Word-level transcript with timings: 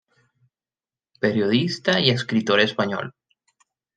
Periodista 1.19 1.99
y 1.99 2.09
escritor 2.09 2.59
español. 2.59 3.13